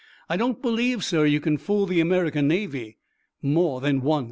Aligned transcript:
I 0.29 0.35
don't 0.35 0.63
believe, 0.63 1.05
sir, 1.05 1.27
you 1.27 1.39
can 1.39 1.59
fool 1.59 1.85
the 1.85 1.99
American 2.01 2.47
Navy 2.47 2.97
more 3.43 3.79
than 3.81 4.01
once." 4.01 4.19